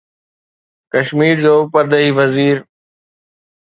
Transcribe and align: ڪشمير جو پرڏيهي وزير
ڪشمير 0.93 1.35
جو 1.45 1.55
پرڏيهي 1.73 2.09
وزير 2.19 2.57